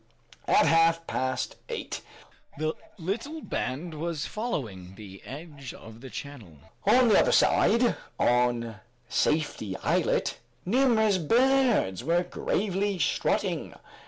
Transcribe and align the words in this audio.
At 0.47 0.65
half 0.65 1.05
past 1.05 1.57
eight 1.69 2.01
the 2.57 2.73
little 2.97 3.39
band 3.39 3.93
was 3.93 4.25
following 4.25 4.95
the 4.95 5.21
edge 5.23 5.75
of 5.75 6.01
the 6.01 6.09
channel. 6.09 6.57
On 6.87 7.09
the 7.09 7.19
other 7.19 7.31
side, 7.31 7.95
on 8.17 8.77
Safety 9.09 9.77
Islet, 9.77 10.39
numerous 10.65 11.19
birds 11.19 12.03
were 12.03 12.23
gravely 12.23 12.97
strutting. 12.97 13.75